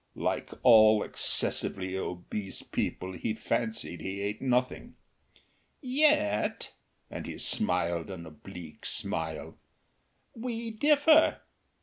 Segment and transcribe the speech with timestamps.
[0.15, 4.95] (Like all excessively obese people he fancied he ate nothing.)
[5.79, 6.73] "Yet,"
[7.11, 9.59] and he smiled an oblique smile
[10.33, 11.41] "we differ."